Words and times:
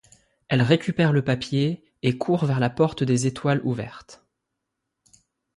Elle 0.47 0.63
récupère 0.63 1.13
le 1.13 1.23
papier 1.23 1.85
et 2.01 2.17
court 2.17 2.45
vers 2.47 2.59
la 2.59 2.71
porte 2.71 3.03
des 3.03 3.27
étoiles 3.27 3.61
ouverte. 3.63 4.25